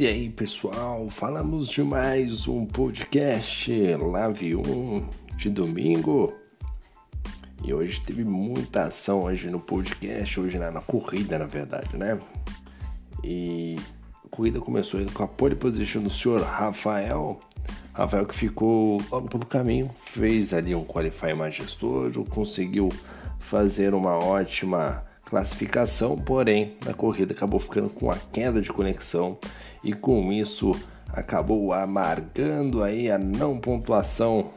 E 0.00 0.06
aí, 0.06 0.30
pessoal, 0.30 1.10
falamos 1.10 1.68
de 1.68 1.82
mais 1.82 2.48
um 2.48 2.64
podcast 2.64 3.70
Live 3.70 4.56
1 4.56 5.06
de 5.36 5.50
domingo. 5.50 6.32
E 7.62 7.74
hoje 7.74 8.00
teve 8.00 8.24
muita 8.24 8.84
ação 8.84 9.24
hoje 9.24 9.50
no 9.50 9.60
podcast, 9.60 10.40
hoje 10.40 10.58
na, 10.58 10.70
na 10.70 10.80
corrida, 10.80 11.38
na 11.38 11.44
verdade, 11.44 11.98
né? 11.98 12.18
E 13.22 13.76
a 14.24 14.28
corrida 14.30 14.58
começou 14.58 15.04
com 15.12 15.22
a 15.22 15.28
pole 15.28 15.54
position 15.54 16.00
do 16.00 16.08
senhor 16.08 16.40
Rafael. 16.40 17.38
Rafael 17.92 18.24
que 18.24 18.34
ficou 18.34 19.02
logo 19.10 19.28
pelo 19.28 19.44
caminho, 19.44 19.90
fez 20.06 20.54
ali 20.54 20.74
um 20.74 20.82
qualify 20.82 21.34
majestoso, 21.34 22.24
conseguiu 22.24 22.88
fazer 23.38 23.92
uma 23.92 24.16
ótima 24.16 25.09
classificação, 25.30 26.16
porém 26.16 26.76
na 26.84 26.92
corrida 26.92 27.32
acabou 27.32 27.60
ficando 27.60 27.88
com 27.88 28.10
a 28.10 28.16
queda 28.16 28.60
de 28.60 28.70
conexão 28.72 29.38
e 29.82 29.92
com 29.92 30.32
isso 30.32 30.72
acabou 31.12 31.72
amargando 31.72 32.82
aí 32.82 33.10
a 33.10 33.16
não 33.16 33.58
pontuação 33.58 34.50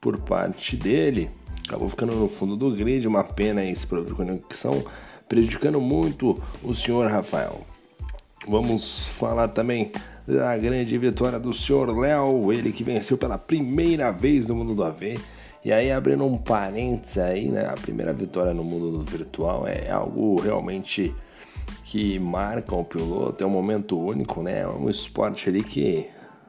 por 0.00 0.18
parte 0.18 0.76
dele. 0.76 1.30
Acabou 1.68 1.88
ficando 1.88 2.16
no 2.16 2.28
fundo 2.28 2.56
do 2.56 2.74
grid, 2.74 3.06
uma 3.06 3.22
pena 3.22 3.62
esse 3.64 3.86
problema 3.86 4.10
de 4.10 4.16
conexão, 4.16 4.84
prejudicando 5.28 5.80
muito 5.80 6.42
o 6.62 6.74
senhor 6.74 7.10
Rafael. 7.10 7.66
Vamos 8.48 9.06
falar 9.06 9.48
também 9.48 9.90
da 10.26 10.56
grande 10.56 10.96
vitória 10.96 11.38
do 11.38 11.52
senhor 11.52 11.96
Léo, 11.96 12.52
ele 12.52 12.72
que 12.72 12.84
venceu 12.84 13.18
pela 13.18 13.36
primeira 13.36 14.10
vez 14.10 14.48
no 14.48 14.54
mundo 14.54 14.74
do 14.74 14.84
AV 14.84 15.18
e 15.66 15.72
aí, 15.72 15.90
abrindo 15.90 16.24
um 16.24 16.38
parênteses 16.38 17.18
aí, 17.18 17.48
né? 17.48 17.66
A 17.66 17.72
primeira 17.72 18.12
vitória 18.12 18.54
no 18.54 18.62
mundo 18.62 19.00
virtual 19.00 19.66
é 19.66 19.90
algo 19.90 20.40
realmente 20.40 21.12
que 21.84 22.20
marca 22.20 22.72
o 22.72 22.84
piloto, 22.84 23.42
é 23.42 23.46
um 23.48 23.50
momento 23.50 23.98
único, 23.98 24.44
né? 24.44 24.60
É 24.60 24.68
um 24.68 24.88
esporte 24.88 25.48
ali 25.48 25.64
que 25.64 26.06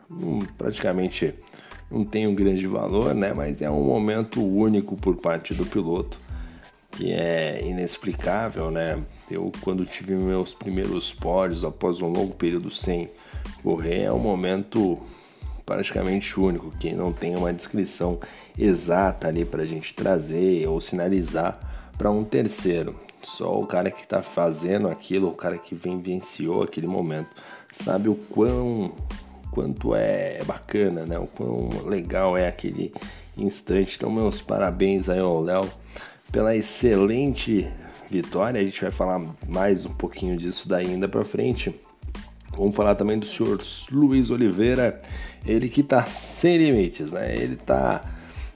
hum, 0.07 0.37
praticamente 0.55 1.33
não 1.89 2.05
tem 2.05 2.27
um 2.27 2.35
grande 2.35 2.67
valor, 2.67 3.15
né? 3.15 3.33
Mas 3.33 3.59
é 3.59 3.71
um 3.71 3.83
momento 3.83 4.39
único 4.39 4.95
por 4.95 5.15
parte 5.15 5.51
do 5.55 5.65
piloto 5.65 6.19
que 6.91 7.11
é 7.11 7.65
inexplicável, 7.65 8.69
né? 8.69 9.03
Eu 9.31 9.51
quando 9.61 9.83
tive 9.83 10.13
meus 10.13 10.53
primeiros 10.53 11.11
pódios 11.11 11.63
após 11.63 12.01
um 12.01 12.07
longo 12.09 12.35
período 12.35 12.69
sem 12.69 13.09
correr, 13.63 14.03
é 14.03 14.13
um 14.13 14.19
momento 14.19 14.99
praticamente 15.67 16.39
único, 16.39 16.71
que 16.79 16.93
não 16.93 17.11
tem 17.11 17.35
uma 17.35 17.51
descrição 17.51 18.17
exata 18.57 19.27
ali 19.27 19.43
para 19.43 19.63
a 19.63 19.65
gente 19.65 19.93
trazer 19.93 20.65
ou 20.65 20.79
sinalizar 20.79 21.59
para 21.97 22.09
um 22.09 22.23
terceiro. 22.23 22.95
Só 23.21 23.59
o 23.59 23.67
cara 23.67 23.91
que 23.91 24.01
está 24.01 24.21
fazendo 24.21 24.87
aquilo, 24.87 25.27
o 25.27 25.35
cara 25.35 25.57
que 25.57 25.75
vivenciou 25.75 26.63
aquele 26.63 26.87
momento, 26.87 27.35
sabe 27.69 28.07
o 28.07 28.15
quão 28.15 28.93
quanto 29.51 29.93
é 29.93 30.39
bacana, 30.45 31.05
né? 31.05 31.19
O 31.19 31.27
quão 31.27 31.67
legal 31.85 32.37
é 32.37 32.47
aquele 32.47 32.93
instante. 33.35 33.97
Então, 33.97 34.09
meus 34.09 34.41
parabéns 34.41 35.09
aí 35.09 35.19
ao 35.19 35.41
Léo 35.41 35.69
pela 36.31 36.55
excelente 36.55 37.69
vitória. 38.09 38.61
A 38.61 38.63
gente 38.63 38.81
vai 38.81 38.91
falar 38.91 39.19
mais 39.45 39.85
um 39.85 39.93
pouquinho 39.93 40.37
disso 40.37 40.69
daí 40.69 40.85
ainda 40.85 41.09
para 41.09 41.25
frente. 41.25 41.75
Vamos 42.57 42.75
falar 42.75 42.95
também 42.95 43.19
do 43.19 43.25
senhor 43.25 43.61
Luiz 43.91 44.29
Oliveira, 44.29 45.01
ele 45.45 45.69
que 45.69 45.83
tá 45.83 46.03
sem 46.05 46.57
limites, 46.57 47.13
né? 47.13 47.35
Ele 47.35 47.55
tá. 47.55 48.03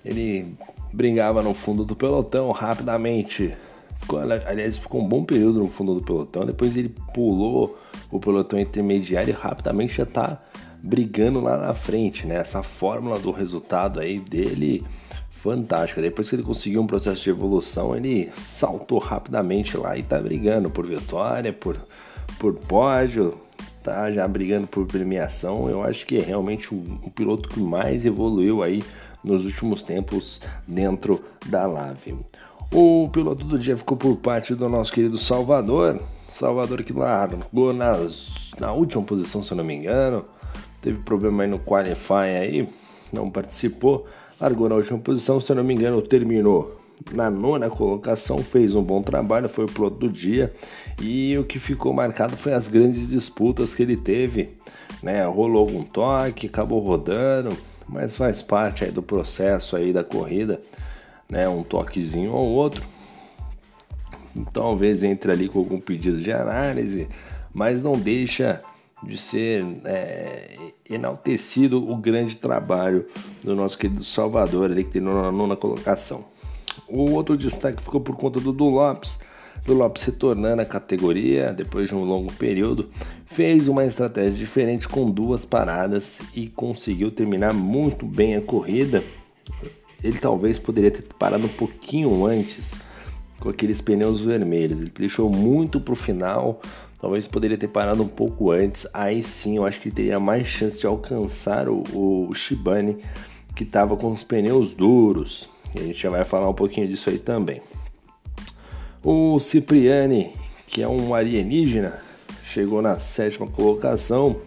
Ele 0.03 0.55
brincava 0.91 1.41
no 1.41 1.53
fundo 1.53 1.85
do 1.85 1.95
pelotão 1.95 2.51
rapidamente. 2.51 3.53
Ficou, 3.99 4.19
aliás, 4.19 4.77
ficou 4.77 5.01
um 5.01 5.07
bom 5.07 5.23
período 5.23 5.59
no 5.59 5.67
fundo 5.67 5.93
do 5.93 6.01
pelotão. 6.01 6.45
Depois 6.45 6.75
ele 6.75 6.89
pulou 7.13 7.77
o 8.09 8.19
pelotão 8.19 8.59
intermediário 8.59 9.29
e 9.29 9.31
rapidamente 9.31 9.97
já 9.97 10.05
tá 10.05 10.39
brigando 10.81 11.39
lá 11.39 11.57
na 11.57 11.73
frente, 11.73 12.25
né? 12.25 12.35
Essa 12.37 12.63
fórmula 12.63 13.19
do 13.19 13.31
resultado 13.31 13.99
aí 13.99 14.19
dele 14.19 14.83
fantástica. 15.29 16.01
Depois 16.01 16.29
que 16.29 16.35
ele 16.35 16.43
conseguiu 16.43 16.81
um 16.81 16.87
processo 16.87 17.23
de 17.23 17.29
evolução, 17.29 17.95
ele 17.95 18.31
saltou 18.35 18.99
rapidamente 18.99 19.77
lá 19.77 19.97
e 19.97 20.03
tá 20.03 20.19
brigando 20.19 20.69
por 20.69 20.85
vitória, 20.87 21.53
por, 21.53 21.77
por 22.39 22.55
pódio, 22.55 23.39
tá 23.83 24.11
já 24.11 24.27
brigando 24.27 24.67
por 24.67 24.85
premiação. 24.85 25.69
Eu 25.69 25.83
acho 25.83 26.05
que 26.05 26.17
é 26.17 26.21
realmente 26.21 26.73
o, 26.73 26.77
o 27.03 27.09
piloto 27.09 27.49
que 27.49 27.59
mais 27.59 28.05
evoluiu 28.05 28.63
aí 28.63 28.83
nos 29.23 29.45
últimos 29.45 29.83
tempos 29.83 30.41
dentro 30.67 31.23
da 31.45 31.65
Lave. 31.65 32.15
O 32.73 33.09
piloto 33.11 33.45
do 33.45 33.59
dia 33.59 33.75
ficou 33.75 33.97
por 33.97 34.15
parte 34.17 34.55
do 34.55 34.69
nosso 34.69 34.91
querido 34.93 35.17
Salvador. 35.17 35.99
Salvador 36.31 36.83
que 36.83 36.93
largou 36.93 37.73
nas, 37.73 38.51
na 38.57 38.71
última 38.71 39.03
posição, 39.03 39.43
se 39.43 39.51
eu 39.51 39.57
não 39.57 39.63
me 39.63 39.75
engano. 39.75 40.23
Teve 40.81 40.99
problema 40.99 41.43
aí 41.43 41.49
no 41.49 41.59
Qualify 41.59 42.37
aí, 42.39 42.69
não 43.11 43.29
participou. 43.29 44.07
Largou 44.39 44.69
na 44.69 44.75
última 44.75 44.97
posição, 44.97 45.39
se 45.39 45.51
eu 45.51 45.55
não 45.55 45.63
me 45.63 45.73
engano, 45.73 46.01
terminou 46.01 46.80
na 47.13 47.29
nona 47.29 47.69
colocação, 47.69 48.37
fez 48.39 48.75
um 48.75 48.83
bom 48.83 49.01
trabalho, 49.01 49.49
foi 49.49 49.65
o 49.65 49.71
piloto 49.71 49.97
do 49.97 50.09
dia 50.09 50.53
e 51.01 51.37
o 51.37 51.43
que 51.43 51.59
ficou 51.59 51.93
marcado 51.93 52.35
foi 52.37 52.53
as 52.53 52.67
grandes 52.67 53.09
disputas 53.09 53.73
que 53.73 53.81
ele 53.81 53.97
teve, 53.97 54.49
né? 55.01 55.25
Rolou 55.25 55.61
algum 55.61 55.83
toque, 55.83 56.47
acabou 56.47 56.79
rodando, 56.79 57.55
mas 57.87 58.15
faz 58.15 58.41
parte 58.41 58.83
aí 58.83 58.91
do 58.91 59.01
processo 59.01 59.75
aí 59.75 59.91
da 59.91 60.03
corrida, 60.03 60.61
né? 61.29 61.47
Um 61.49 61.63
toquezinho 61.63 62.33
ou 62.33 62.49
outro. 62.49 62.85
Talvez 64.53 65.03
entre 65.03 65.31
ali 65.31 65.49
com 65.49 65.59
algum 65.59 65.79
pedido 65.79 66.17
de 66.17 66.31
análise, 66.31 67.07
mas 67.53 67.83
não 67.83 67.93
deixa 67.93 68.59
de 69.03 69.17
ser 69.17 69.65
é, 69.85 70.53
enaltecido 70.89 71.89
o 71.89 71.97
grande 71.97 72.37
trabalho 72.37 73.05
do 73.43 73.55
nosso 73.55 73.77
querido 73.77 74.03
Salvador 74.03 74.71
ali 74.71 74.83
que 74.83 74.91
tem 74.91 75.01
na 75.01 75.31
nona 75.31 75.55
colocação. 75.55 76.30
O 76.87 77.11
outro 77.11 77.37
destaque 77.37 77.81
ficou 77.81 78.01
por 78.01 78.15
conta 78.15 78.39
do, 78.39 78.51
do 78.51 78.65
Lopes. 78.65 79.19
Do 79.65 79.73
Lopes 79.73 80.03
retornando 80.03 80.61
à 80.61 80.65
categoria 80.65 81.53
depois 81.53 81.89
de 81.89 81.95
um 81.95 82.03
longo 82.03 82.33
período, 82.33 82.89
fez 83.25 83.67
uma 83.67 83.85
estratégia 83.85 84.37
diferente 84.37 84.87
com 84.87 85.09
duas 85.09 85.45
paradas 85.45 86.19
e 86.33 86.47
conseguiu 86.47 87.11
terminar 87.11 87.53
muito 87.53 88.05
bem 88.05 88.35
a 88.35 88.41
corrida. 88.41 89.03
Ele 90.03 90.17
talvez 90.17 90.57
poderia 90.57 90.89
ter 90.89 91.03
parado 91.19 91.45
um 91.45 91.49
pouquinho 91.49 92.25
antes 92.25 92.79
com 93.39 93.49
aqueles 93.49 93.81
pneus 93.81 94.21
vermelhos. 94.21 94.81
Ele 94.81 94.91
deixou 94.97 95.29
muito 95.29 95.79
para 95.79 95.93
o 95.93 95.95
final, 95.95 96.59
talvez 96.99 97.27
poderia 97.27 97.57
ter 97.57 97.67
parado 97.67 98.01
um 98.01 98.07
pouco 98.07 98.51
antes. 98.51 98.87
Aí 98.93 99.21
sim, 99.21 99.57
eu 99.57 99.65
acho 99.65 99.79
que 99.79 99.91
teria 99.91 100.19
mais 100.19 100.47
chance 100.47 100.79
de 100.79 100.87
alcançar 100.87 101.69
o, 101.69 101.83
o 101.93 102.33
Shibane 102.33 102.97
que 103.55 103.63
estava 103.63 103.95
com 103.95 104.11
os 104.11 104.23
pneus 104.23 104.73
duros. 104.73 105.47
E 105.75 105.79
a 105.79 105.83
gente 105.83 106.01
já 106.01 106.09
vai 106.09 106.25
falar 106.25 106.49
um 106.49 106.53
pouquinho 106.53 106.87
disso 106.87 107.09
aí 107.09 107.17
também. 107.17 107.61
O 109.03 109.39
Cipriani, 109.39 110.31
que 110.67 110.81
é 110.81 110.87
um 110.87 111.15
alienígena, 111.15 111.99
chegou 112.43 112.81
na 112.81 112.99
sétima 112.99 113.47
colocação. 113.47 114.37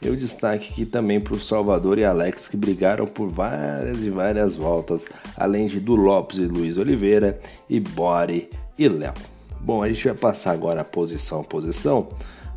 Eu 0.00 0.14
destaque 0.14 0.70
aqui 0.70 0.84
também 0.84 1.20
para 1.20 1.34
o 1.34 1.40
Salvador 1.40 1.98
e 1.98 2.04
Alex, 2.04 2.46
que 2.46 2.56
brigaram 2.56 3.06
por 3.06 3.28
várias 3.28 4.04
e 4.04 4.10
várias 4.10 4.54
voltas, 4.54 5.06
além 5.36 5.66
de 5.66 5.80
do 5.80 5.96
Lopes 5.96 6.38
e 6.38 6.44
Luiz 6.44 6.76
Oliveira, 6.76 7.40
e 7.68 7.80
Bore 7.80 8.50
e 8.78 8.86
Léo. 8.86 9.14
Bom, 9.60 9.82
a 9.82 9.88
gente 9.88 10.04
vai 10.04 10.14
passar 10.14 10.52
agora 10.52 10.84
posição 10.84 11.40
a 11.40 11.44
posição, 11.44 12.08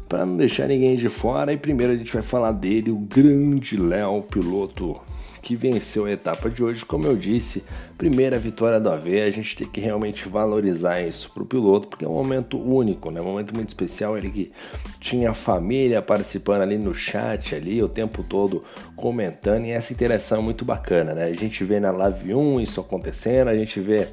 para 0.10 0.26
não 0.26 0.36
deixar 0.36 0.68
ninguém 0.68 0.98
de 0.98 1.08
fora, 1.08 1.54
e 1.54 1.58
primeiro 1.58 1.94
a 1.94 1.96
gente 1.96 2.14
vai 2.14 2.22
falar 2.22 2.52
dele, 2.52 2.92
o 2.92 2.98
grande 2.98 3.78
Léo, 3.78 4.24
piloto 4.24 5.00
que 5.48 5.56
venceu 5.56 6.04
a 6.04 6.12
etapa 6.12 6.50
de 6.50 6.62
hoje. 6.62 6.84
Como 6.84 7.08
eu 7.08 7.16
disse, 7.16 7.64
primeira 7.98 8.38
vitória 8.38 8.82
do 8.82 8.90
AV, 8.90 9.22
a 9.22 9.32
gente 9.32 9.56
tem 9.56 9.66
que 9.66 9.80
realmente 9.80 10.28
valorizar 10.28 11.02
isso 11.02 11.32
para 11.32 11.42
o 11.42 11.46
piloto, 11.46 11.88
porque 11.88 12.04
é 12.04 12.08
um 12.08 12.16
momento 12.16 12.62
único, 12.62 13.10
né? 13.10 13.22
um 13.22 13.24
momento 13.24 13.56
muito 13.56 13.70
especial. 13.70 14.18
Ele 14.18 14.30
que 14.30 14.52
tinha 15.00 15.30
a 15.30 15.34
família 15.34 16.02
participando 16.02 16.64
ali 16.64 16.78
no 16.78 16.94
chat, 16.94 17.56
ali 17.56 17.82
o 17.82 17.88
tempo 17.88 18.24
todo 18.24 18.62
comentando, 18.94 19.64
e 19.64 19.72
essa 19.72 19.94
interação 19.94 20.40
é 20.40 20.42
muito 20.42 20.66
bacana. 20.66 21.14
Né? 21.14 21.24
A 21.24 21.34
gente 21.34 21.64
vê 21.64 21.80
na 21.80 21.92
Live 21.92 22.34
1 22.34 22.60
isso 22.60 22.82
acontecendo, 22.82 23.48
a 23.48 23.56
gente 23.56 23.80
vê 23.80 24.06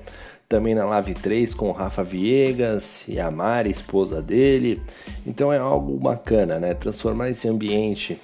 também 0.49 0.73
na 0.73 0.85
Live 0.85 1.15
3 1.15 1.53
com 1.53 1.69
o 1.69 1.73
Rafa 1.73 2.05
Viegas 2.05 3.03
e 3.09 3.19
a 3.19 3.29
Mari, 3.29 3.73
esposa 3.73 4.23
dele. 4.23 4.81
Então 5.27 5.53
é 5.53 5.59
algo 5.59 5.99
bacana, 5.99 6.61
né? 6.61 6.75
Transformar 6.75 7.29
esse 7.31 7.49
ambiente 7.49 8.21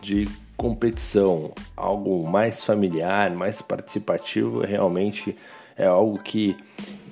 de 0.00 0.28
competição, 0.62 1.52
algo 1.76 2.24
mais 2.30 2.62
familiar, 2.62 3.30
mais 3.32 3.60
participativo, 3.60 4.60
realmente 4.60 5.36
é 5.76 5.84
algo 5.84 6.18
que 6.20 6.56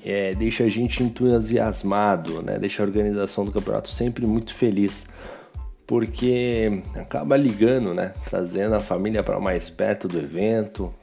é, 0.05 0.33
deixa 0.35 0.65
a 0.65 0.69
gente 0.69 1.03
entusiasmado, 1.03 2.43
né? 2.43 2.61
deixa 2.61 2.81
a 2.83 2.87
organização 2.87 3.45
do 3.45 3.51
campeonato 3.51 3.89
sempre 3.89 4.25
muito 4.25 4.55
feliz, 4.55 5.05
porque 5.85 6.81
acaba 6.95 7.37
ligando, 7.37 7.93
né? 7.93 8.13
trazendo 8.29 8.77
a 8.77 8.81
família 8.81 9.23
para 9.23 9.41
mais 9.41 9.69
perto 9.69 10.07
do 10.07 10.19
evento, 10.19 10.95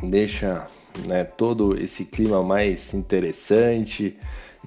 deixa 0.00 0.68
né, 1.08 1.24
todo 1.24 1.76
esse 1.76 2.04
clima 2.04 2.40
mais 2.40 2.94
interessante. 2.94 4.16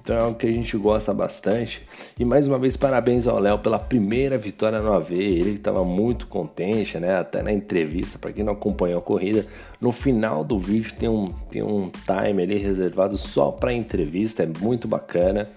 Então 0.00 0.16
é 0.16 0.20
algo 0.20 0.38
que 0.38 0.46
a 0.46 0.52
gente 0.52 0.76
gosta 0.76 1.12
bastante. 1.12 1.82
E 2.18 2.24
mais 2.24 2.46
uma 2.46 2.58
vez, 2.58 2.76
parabéns 2.76 3.26
ao 3.26 3.38
Léo 3.38 3.58
pela 3.58 3.78
primeira 3.78 4.38
vitória 4.38 4.80
no 4.80 4.92
AV. 4.92 5.12
Ele 5.12 5.54
estava 5.54 5.84
muito 5.84 6.26
contente, 6.26 6.98
né? 6.98 7.18
Até 7.18 7.42
na 7.42 7.52
entrevista, 7.52 8.18
para 8.18 8.32
quem 8.32 8.44
não 8.44 8.52
acompanhou 8.52 9.00
a 9.00 9.02
corrida, 9.02 9.46
no 9.80 9.92
final 9.92 10.44
do 10.44 10.58
vídeo 10.58 10.94
tem 10.94 11.08
um, 11.08 11.26
tem 11.50 11.62
um 11.62 11.90
time 11.90 12.42
ali 12.42 12.58
reservado 12.58 13.16
só 13.16 13.50
para 13.50 13.72
entrevista, 13.72 14.42
é 14.42 14.46
muito 14.46 14.86
bacana. 14.86 15.48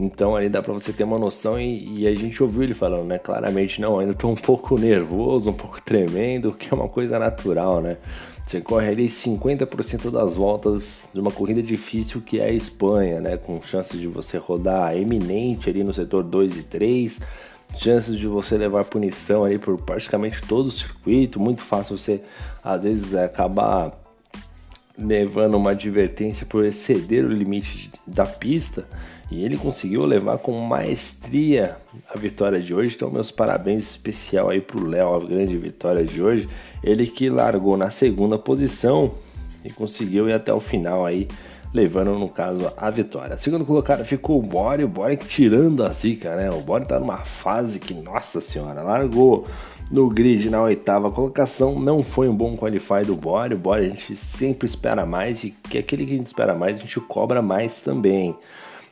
Então 0.00 0.36
ali 0.36 0.48
dá 0.48 0.62
para 0.62 0.72
você 0.72 0.92
ter 0.92 1.04
uma 1.04 1.18
noção 1.18 1.60
e, 1.60 2.00
e, 2.00 2.06
a 2.06 2.14
gente 2.14 2.40
ouviu 2.42 2.62
ele 2.62 2.74
falando, 2.74 3.04
né? 3.04 3.18
Claramente, 3.18 3.80
não, 3.80 3.98
ainda 3.98 4.14
tô 4.14 4.28
um 4.28 4.36
pouco 4.36 4.78
nervoso, 4.78 5.50
um 5.50 5.54
pouco 5.54 5.82
tremendo, 5.82 6.52
que 6.52 6.72
é 6.72 6.74
uma 6.74 6.88
coisa 6.88 7.18
natural, 7.18 7.80
né? 7.80 7.96
Você 8.48 8.62
corre 8.62 8.88
ali 8.88 9.04
50% 9.08 10.10
das 10.10 10.34
voltas 10.34 11.06
de 11.12 11.20
uma 11.20 11.30
corrida 11.30 11.62
difícil 11.62 12.22
que 12.22 12.40
é 12.40 12.44
a 12.44 12.50
Espanha, 12.50 13.20
né? 13.20 13.36
Com 13.36 13.60
chances 13.60 14.00
de 14.00 14.06
você 14.06 14.38
rodar 14.38 14.96
eminente 14.96 15.68
ali 15.68 15.84
no 15.84 15.92
setor 15.92 16.22
2 16.22 16.56
e 16.56 16.62
3, 16.62 17.20
chances 17.76 18.16
de 18.16 18.26
você 18.26 18.56
levar 18.56 18.86
punição 18.86 19.44
ali 19.44 19.58
por 19.58 19.76
praticamente 19.76 20.40
todo 20.40 20.68
o 20.68 20.70
circuito, 20.70 21.38
muito 21.38 21.60
fácil 21.60 21.98
você 21.98 22.22
às 22.64 22.84
vezes 22.84 23.14
acabar 23.14 23.92
levando 24.96 25.58
uma 25.58 25.72
advertência 25.72 26.46
por 26.46 26.64
exceder 26.64 27.26
o 27.26 27.28
limite 27.28 27.90
da 28.06 28.24
pista. 28.24 28.88
E 29.30 29.44
ele 29.44 29.58
conseguiu 29.58 30.04
levar 30.06 30.38
com 30.38 30.58
maestria 30.60 31.76
a 32.08 32.18
vitória 32.18 32.60
de 32.60 32.74
hoje. 32.74 32.96
Então, 32.96 33.10
meus 33.10 33.30
parabéns 33.30 33.82
especial 33.82 34.48
aí 34.48 34.60
pro 34.60 34.86
Léo, 34.86 35.14
a 35.14 35.20
grande 35.20 35.56
vitória 35.56 36.02
de 36.04 36.22
hoje. 36.22 36.48
Ele 36.82 37.06
que 37.06 37.28
largou 37.28 37.76
na 37.76 37.90
segunda 37.90 38.38
posição 38.38 39.12
e 39.62 39.70
conseguiu 39.70 40.28
ir 40.28 40.32
até 40.32 40.52
o 40.52 40.60
final 40.60 41.04
aí, 41.04 41.28
levando 41.74 42.18
no 42.18 42.28
caso 42.28 42.72
a 42.74 42.88
vitória. 42.88 43.36
Segundo 43.36 43.66
colocado 43.66 44.02
ficou 44.02 44.38
o 44.38 44.42
Bore, 44.42 44.84
o 44.84 44.88
Bore 44.88 45.16
tirando 45.18 45.84
a 45.84 45.90
zica, 45.90 46.34
né? 46.34 46.48
O 46.48 46.62
Bore 46.62 46.86
tá 46.86 46.98
numa 46.98 47.18
fase 47.18 47.78
que, 47.78 47.92
nossa 47.92 48.40
senhora, 48.40 48.82
largou 48.82 49.46
no 49.90 50.08
grid 50.08 50.48
na 50.48 50.62
oitava 50.62 51.10
colocação. 51.10 51.78
Não 51.78 52.02
foi 52.02 52.30
um 52.30 52.34
bom 52.34 52.56
qualify 52.56 53.02
do 53.04 53.14
Bore. 53.14 53.54
O 53.54 53.58
Bore 53.58 53.84
a 53.84 53.88
gente 53.90 54.16
sempre 54.16 54.66
espera 54.66 55.04
mais 55.04 55.44
e 55.44 55.50
que 55.50 55.76
aquele 55.76 56.06
que 56.06 56.14
a 56.14 56.16
gente 56.16 56.26
espera 56.26 56.54
mais 56.54 56.78
a 56.78 56.82
gente 56.82 56.98
cobra 57.00 57.42
mais 57.42 57.82
também. 57.82 58.34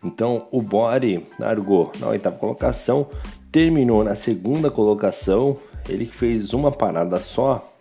Então 0.05 0.47
o 0.51 0.63
Bore 0.63 1.27
largou 1.39 1.93
na 1.99 2.09
oitava 2.09 2.37
colocação, 2.37 3.09
terminou 3.51 4.05
na 4.05 4.15
segunda 4.15 4.71
colocação, 4.71 5.57
ele 5.89 6.07
fez 6.07 6.53
uma 6.53 6.71
parada 6.71 7.19
só. 7.21 7.73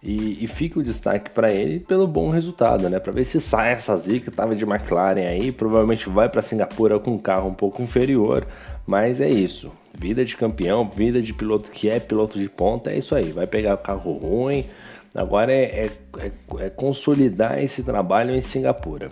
E, 0.00 0.44
e 0.44 0.46
fica 0.46 0.78
o 0.78 0.82
destaque 0.82 1.30
para 1.30 1.52
ele 1.52 1.80
pelo 1.80 2.06
bom 2.06 2.30
resultado, 2.30 2.88
né? 2.88 3.00
Para 3.00 3.12
ver 3.12 3.24
se 3.24 3.40
sai 3.40 3.72
essa 3.72 3.96
zica. 3.96 4.30
Tava 4.30 4.54
de 4.54 4.64
McLaren 4.64 5.26
aí, 5.26 5.50
provavelmente 5.50 6.08
vai 6.08 6.28
para 6.28 6.40
Singapura 6.40 7.00
com 7.00 7.14
um 7.14 7.18
carro 7.18 7.48
um 7.48 7.54
pouco 7.54 7.82
inferior, 7.82 8.46
mas 8.86 9.20
é 9.20 9.28
isso. 9.28 9.72
Vida 9.92 10.24
de 10.24 10.36
campeão, 10.36 10.88
vida 10.88 11.20
de 11.20 11.32
piloto 11.32 11.72
que 11.72 11.88
é 11.88 11.98
piloto 11.98 12.38
de 12.38 12.48
ponta, 12.48 12.92
é 12.92 12.98
isso 12.98 13.12
aí. 13.12 13.32
Vai 13.32 13.48
pegar 13.48 13.74
o 13.74 13.78
carro 13.78 14.12
ruim. 14.12 14.66
Agora 15.14 15.52
é, 15.52 15.64
é, 15.64 15.90
é, 16.18 16.32
é 16.66 16.70
consolidar 16.70 17.60
esse 17.60 17.82
trabalho 17.82 18.32
em 18.32 18.40
Singapura. 18.40 19.08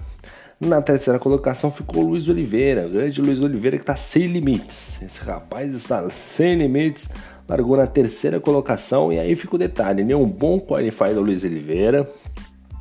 Na 0.58 0.80
terceira 0.80 1.18
colocação 1.18 1.70
ficou 1.70 2.02
o 2.02 2.08
Luiz 2.08 2.28
Oliveira, 2.28 2.86
o 2.86 2.90
grande 2.90 3.20
Luiz 3.20 3.42
Oliveira 3.42 3.76
que 3.76 3.82
está 3.82 3.94
sem 3.94 4.26
limites. 4.26 4.98
Esse 5.02 5.20
rapaz 5.20 5.74
está 5.74 6.08
sem 6.08 6.56
limites, 6.56 7.10
largou 7.46 7.76
na 7.76 7.86
terceira 7.86 8.40
colocação 8.40 9.12
e 9.12 9.18
aí 9.18 9.36
fica 9.36 9.54
o 9.54 9.58
detalhe, 9.58 10.02
né? 10.02 10.16
Um 10.16 10.26
bom 10.26 10.58
qualify 10.58 11.12
do 11.12 11.20
Luiz 11.20 11.44
Oliveira, 11.44 12.10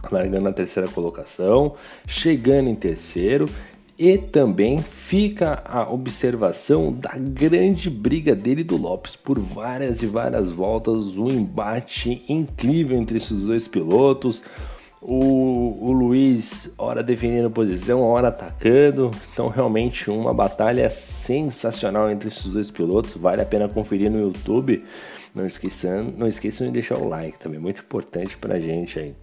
largando 0.09 0.45
na 0.45 0.53
terceira 0.53 0.87
colocação, 0.87 1.75
chegando 2.07 2.69
em 2.69 2.75
terceiro 2.75 3.49
e 3.99 4.17
também 4.17 4.77
fica 4.77 5.61
a 5.65 5.91
observação 5.91 6.93
da 6.93 7.11
grande 7.17 7.89
briga 7.89 8.33
dele 8.33 8.63
do 8.63 8.77
Lopes 8.77 9.17
por 9.17 9.37
várias 9.37 10.01
e 10.01 10.05
várias 10.05 10.49
voltas, 10.49 11.17
um 11.17 11.27
embate 11.27 12.23
incrível 12.29 12.97
entre 12.97 13.17
esses 13.17 13.41
dois 13.41 13.67
pilotos. 13.67 14.43
O, 15.07 15.77
o 15.81 15.91
Luiz, 15.91 16.73
hora 16.79 17.03
definindo 17.03 17.47
posição, 17.51 18.01
hora 18.01 18.29
atacando. 18.29 19.11
Então, 19.31 19.49
realmente, 19.49 20.09
uma 20.09 20.33
batalha 20.33 20.89
sensacional 20.89 22.09
entre 22.09 22.29
esses 22.29 22.51
dois 22.51 22.71
pilotos. 22.71 23.13
Vale 23.13 23.39
a 23.39 23.45
pena 23.45 23.69
conferir 23.69 24.09
no 24.09 24.19
YouTube. 24.19 24.83
Não 25.35 25.45
esqueçam, 25.45 26.11
não 26.17 26.25
esqueçam 26.25 26.65
de 26.65 26.73
deixar 26.73 26.97
o 26.97 27.07
like 27.07 27.37
também, 27.37 27.59
muito 27.59 27.81
importante 27.81 28.35
pra 28.35 28.59
gente 28.59 28.97
aí. 28.97 29.13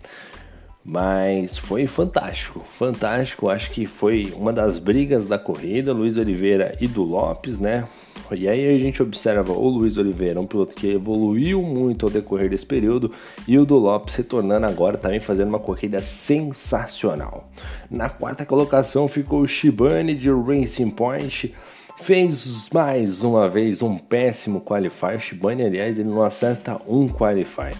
Mas 0.84 1.58
foi 1.58 1.88
fantástico, 1.88 2.60
fantástico. 2.78 3.48
Acho 3.48 3.72
que 3.72 3.84
foi 3.84 4.32
uma 4.36 4.52
das 4.52 4.78
brigas 4.78 5.26
da 5.26 5.38
corrida, 5.38 5.92
Luiz 5.92 6.16
Oliveira 6.16 6.76
e 6.80 6.86
do 6.86 7.02
Lopes, 7.02 7.58
né? 7.58 7.88
E 8.34 8.48
aí 8.48 8.74
a 8.74 8.78
gente 8.78 9.02
observa 9.02 9.52
o 9.52 9.68
Luiz 9.68 9.96
Oliveira, 9.96 10.40
um 10.40 10.46
piloto 10.46 10.74
que 10.74 10.90
evoluiu 10.90 11.62
muito 11.62 12.06
ao 12.06 12.12
decorrer 12.12 12.50
desse 12.50 12.66
período, 12.66 13.12
e 13.46 13.58
o 13.58 13.64
do 13.64 13.76
Lopes 13.76 14.14
retornando 14.14 14.66
agora 14.66 14.96
também 14.96 15.20
fazendo 15.20 15.48
uma 15.48 15.58
corrida 15.58 16.00
sensacional. 16.00 17.50
Na 17.90 18.08
quarta 18.08 18.44
colocação 18.44 19.08
ficou 19.08 19.40
o 19.40 19.48
Shibane 19.48 20.14
de 20.14 20.30
Racing 20.30 20.90
Point. 20.90 21.54
Fez 22.00 22.68
mais 22.72 23.22
uma 23.22 23.48
vez 23.48 23.80
um 23.82 23.96
péssimo 23.96 24.60
qualify. 24.60 25.16
O 25.16 25.20
Shibane, 25.20 25.62
aliás, 25.62 25.98
ele 25.98 26.08
não 26.08 26.22
acerta 26.22 26.80
um 26.88 27.08
qualify 27.08 27.72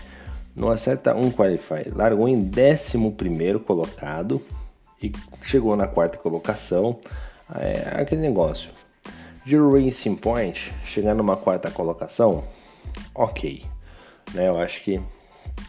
não 0.55 0.69
acerta 0.69 1.15
um 1.15 1.31
qualify, 1.31 1.91
largou 1.95 2.29
em 2.29 2.37
11 2.37 3.59
colocado 3.61 4.43
e 5.03 5.11
chegou 5.41 5.75
na 5.77 5.87
quarta 5.87 6.19
colocação. 6.19 6.99
É 7.55 8.01
aquele 8.01 8.21
negócio 8.21 8.71
de 9.45 9.57
Racing 9.57 10.17
Point 10.17 10.73
chegar 10.85 11.15
numa 11.15 11.37
quarta 11.37 11.71
colocação, 11.71 12.45
ok, 13.15 13.65
né? 14.35 14.49
Eu 14.49 14.59
acho 14.59 14.81
que 14.83 15.01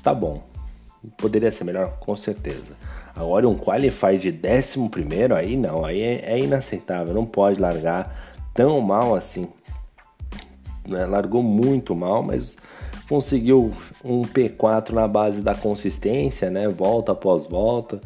tá 0.03 0.13
bom. 0.13 0.43
Poderia 1.17 1.51
ser 1.51 1.63
melhor, 1.63 1.97
com 1.99 2.15
certeza. 2.15 2.75
Agora 3.15 3.47
um 3.47 3.57
qualify 3.57 4.17
de 4.17 4.31
11 4.31 5.33
aí 5.37 5.57
não, 5.57 5.85
aí 5.85 6.01
é, 6.01 6.33
é 6.33 6.39
inaceitável, 6.39 7.13
não 7.13 7.25
pode 7.25 7.59
largar 7.59 8.33
tão 8.53 8.79
mal 8.81 9.15
assim. 9.15 9.47
Né? 10.87 11.05
Largou 11.05 11.43
muito 11.43 11.95
mal, 11.95 12.23
mas 12.23 12.57
conseguiu 13.07 13.71
um 14.03 14.21
P4 14.21 14.91
na 14.91 15.07
base 15.07 15.41
da 15.41 15.53
consistência, 15.53 16.49
né? 16.49 16.67
Volta 16.67 17.11
após 17.11 17.45
volta. 17.45 17.99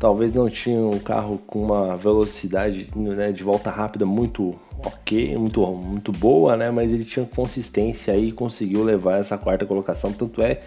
Talvez 0.00 0.32
não 0.32 0.48
tinha 0.48 0.80
um 0.80 0.98
carro 0.98 1.38
com 1.46 1.62
uma 1.62 1.94
velocidade 1.94 2.88
né, 2.96 3.32
de 3.32 3.44
volta 3.44 3.70
rápida 3.70 4.06
muito 4.06 4.58
ok, 4.82 5.36
muito, 5.36 5.66
muito 5.66 6.10
boa, 6.10 6.56
né? 6.56 6.70
Mas 6.70 6.90
ele 6.90 7.04
tinha 7.04 7.26
consistência 7.26 8.14
aí 8.14 8.28
e 8.28 8.32
conseguiu 8.32 8.82
levar 8.82 9.18
essa 9.18 9.36
quarta 9.36 9.66
colocação. 9.66 10.10
Tanto 10.10 10.40
é 10.40 10.62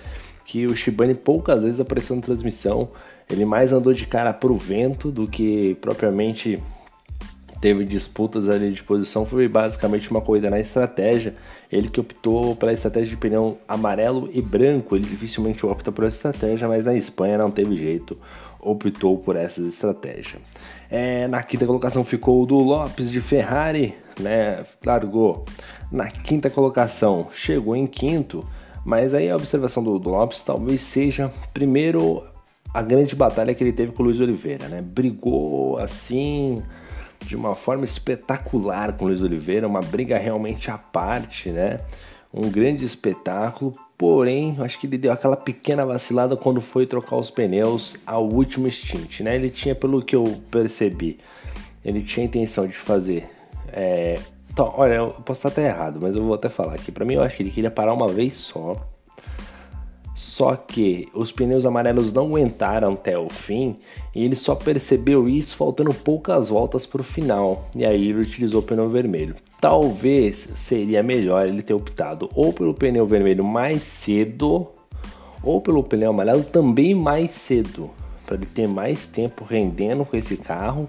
que 0.46 0.68
o 0.68 0.76
Shibane 0.76 1.16
poucas 1.16 1.64
vezes 1.64 1.80
apareceu 1.80 2.16
na 2.16 2.22
transmissão. 2.22 2.90
Ele 3.28 3.44
mais 3.44 3.74
andou 3.74 3.92
de 3.92 4.06
cara 4.06 4.32
pro 4.32 4.56
vento 4.56 5.10
do 5.10 5.28
que 5.28 5.76
propriamente 5.82 6.62
teve 7.64 7.86
disputas 7.86 8.50
ali 8.50 8.74
de 8.74 8.84
posição. 8.84 9.26
Foi 9.26 9.48
basicamente 9.48 10.12
uma 10.12 10.20
corrida 10.20 10.50
na 10.50 10.60
estratégia. 10.60 11.34
Ele 11.72 11.88
que 11.88 11.98
optou 11.98 12.58
pela 12.58 12.74
estratégia 12.74 13.12
de 13.12 13.16
pneu 13.16 13.58
amarelo 13.66 14.30
e 14.34 14.42
branco, 14.42 14.98
ele 14.98 15.06
dificilmente 15.06 15.66
opta 15.66 15.90
por 15.90 16.04
essa 16.04 16.18
estratégia, 16.18 16.68
mas 16.68 16.84
na 16.84 16.94
Espanha 16.94 17.38
não 17.38 17.50
teve 17.50 17.78
jeito, 17.78 18.18
optou 18.60 19.18
por 19.18 19.38
essa 19.38 19.62
estratégia. 19.62 20.42
É, 20.92 21.26
na 21.30 21.42
quinta 21.42 21.66
colocação 21.66 22.04
ficou 22.04 22.44
o 22.44 22.46
do 22.46 22.58
Lopes 22.60 23.10
de 23.10 23.22
Ferrari, 23.22 23.96
né? 24.20 24.66
Largou 24.86 25.46
na 25.90 26.12
quinta 26.12 26.50
colocação, 26.50 27.30
chegou 27.32 27.78
em 27.78 27.88
quinto, 27.88 28.46
mas 28.86 29.14
aí 29.14 29.30
a 29.30 29.38
observação 29.38 29.82
do, 29.82 29.98
do 29.98 30.10
Lopes 30.10 30.42
talvez 30.42 30.82
seja 30.82 31.32
primeiro 31.54 32.26
a 32.74 32.82
grande 32.82 33.16
batalha 33.16 33.56
que 33.56 33.64
ele 33.64 33.72
teve 33.72 33.94
com 33.94 34.04
o 34.04 34.08
Luiz 34.08 34.20
Oliveira, 34.20 34.68
né? 34.68 34.82
Brigou 34.82 35.78
assim 35.78 36.62
de 37.26 37.36
uma 37.36 37.56
forma 37.56 37.86
espetacular 37.86 38.94
com 38.94 39.06
Luiz 39.06 39.22
Oliveira, 39.22 39.68
uma 39.68 39.80
briga 39.80 40.18
realmente 40.18 40.70
à 40.70 40.78
parte, 40.78 41.50
né? 41.50 41.80
Um 42.34 42.50
grande 42.50 42.84
espetáculo, 42.84 43.72
porém, 43.98 44.56
acho 44.60 44.80
que 44.80 44.88
ele 44.88 44.98
deu 44.98 45.12
aquela 45.12 45.38
pequena 45.38 45.86
vacilada 45.86 46.36
quando 46.36 46.60
foi 46.62 46.88
trocar 46.88 47.16
os 47.18 47.30
pneus 47.30 47.96
ao 48.06 48.28
último 48.28 48.70
stint, 48.70 49.22
né? 49.22 49.36
Ele 49.36 49.50
tinha, 49.50 49.76
pelo 49.76 50.02
que 50.02 50.16
eu 50.16 50.24
percebi, 50.50 51.20
ele 51.86 52.02
tinha 52.02 52.26
a 52.26 52.28
intenção 52.28 52.66
de 52.66 52.76
fazer. 52.76 53.30
É... 53.72 54.18
Então, 54.52 54.74
olha, 54.76 54.96
eu 54.96 55.10
posso 55.26 55.40
estar 55.40 55.50
até 55.50 55.68
errado, 55.68 56.00
mas 56.02 56.16
eu 56.16 56.24
vou 56.24 56.34
até 56.34 56.50
falar 56.50 56.74
aqui. 56.74 56.92
Para 56.92 57.06
mim, 57.06 57.16
eu 57.16 57.24
acho 57.24 57.36
que 57.36 57.44
ele 57.44 57.52
queria 57.52 57.72
parar 57.72 57.94
uma 57.94 58.08
vez 58.08 58.36
só 58.36 58.93
só 60.16 60.56
que 60.56 61.08
os 61.14 61.32
pneus 61.32 61.66
amarelos 61.66 62.14
não 62.14 62.28
aguentaram 62.28 62.94
até 62.94 63.18
o 63.18 63.30
fim 63.30 63.78
e 64.14 64.24
ele 64.24 64.36
só 64.36 64.54
percebeu 64.54 65.28
isso 65.28 65.56
faltando 65.56 65.94
poucas 65.94 66.50
voltas 66.50 66.86
para 66.86 67.02
o 67.02 67.04
final. 67.04 67.68
E 67.76 67.84
aí 67.84 68.10
ele 68.10 68.22
utilizou 68.22 68.62
o 68.62 68.64
pneu 68.64 68.90
vermelho. 68.90 69.36
Talvez 69.60 70.50
seria 70.56 71.02
melhor 71.02 71.48
ele 71.48 71.64
ter 71.64 71.74
optado 71.74 72.30
ou 72.36 72.54
pelo 72.54 72.74
pneu 72.74 73.08
vermelho 73.08 73.44
mais 73.44 73.82
cedo 73.82 74.68
ou 75.42 75.60
pelo 75.60 75.84
pneu 75.84 76.12
amarelo 76.12 76.44
também 76.44 76.94
mais 76.94 77.32
cedo, 77.32 77.90
para 78.26 78.36
ele 78.36 78.46
ter 78.46 78.68
mais 78.68 79.06
tempo 79.06 79.44
rendendo 79.44 80.06
com 80.06 80.16
esse 80.16 80.38
carro 80.38 80.88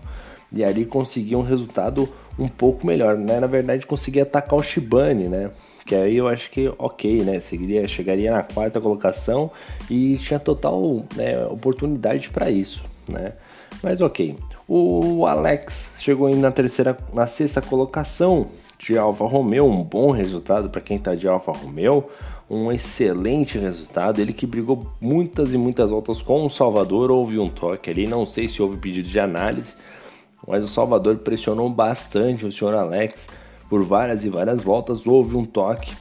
e 0.52 0.62
ali 0.62 0.84
conseguir 0.84 1.34
um 1.34 1.42
resultado 1.42 2.08
um 2.38 2.46
pouco 2.46 2.86
melhor, 2.86 3.16
né? 3.16 3.40
Na 3.40 3.46
verdade, 3.46 3.86
conseguir 3.86 4.20
atacar 4.20 4.58
o 4.58 4.62
Shibane, 4.62 5.28
né? 5.28 5.50
Que 5.84 5.94
aí 5.94 6.16
eu 6.16 6.28
acho 6.28 6.50
que 6.50 6.72
ok, 6.78 7.22
né? 7.22 7.40
Seguiria, 7.40 7.86
chegaria 7.86 8.30
na 8.30 8.42
quarta 8.42 8.80
colocação 8.80 9.50
e 9.90 10.16
tinha 10.16 10.40
total 10.40 11.04
né, 11.14 11.44
oportunidade 11.46 12.30
para 12.30 12.50
isso, 12.50 12.82
né? 13.08 13.34
Mas 13.82 14.00
ok. 14.00 14.36
O 14.66 15.26
Alex 15.26 15.90
chegou 15.98 16.34
na 16.34 16.50
terceira, 16.50 16.96
na 17.12 17.26
sexta 17.26 17.60
colocação 17.60 18.48
de 18.78 18.96
Alfa 18.96 19.26
Romeo, 19.26 19.66
um 19.66 19.82
bom 19.82 20.10
resultado 20.10 20.70
para 20.70 20.80
quem 20.80 20.96
está 20.96 21.14
de 21.14 21.28
Alfa 21.28 21.52
Romeo, 21.52 22.08
um 22.48 22.72
excelente 22.72 23.58
resultado. 23.58 24.20
Ele 24.20 24.32
que 24.32 24.46
brigou 24.46 24.90
muitas 24.98 25.52
e 25.52 25.58
muitas 25.58 25.90
voltas 25.90 26.22
com 26.22 26.46
o 26.46 26.50
Salvador, 26.50 27.10
houve 27.10 27.38
um 27.38 27.50
toque 27.50 27.90
ali, 27.90 28.06
não 28.06 28.24
sei 28.24 28.48
se 28.48 28.62
houve 28.62 28.78
pedido 28.78 29.08
de 29.08 29.20
análise, 29.20 29.74
mas 30.46 30.64
o 30.64 30.68
Salvador 30.68 31.16
pressionou 31.18 31.68
bastante 31.68 32.46
o 32.46 32.52
senhor 32.52 32.74
Alex 32.74 33.28
por 33.68 33.82
várias 33.82 34.24
e 34.24 34.28
várias 34.28 34.62
voltas, 34.62 35.06
houve 35.06 35.36
um 35.36 35.44
toque. 35.44 35.94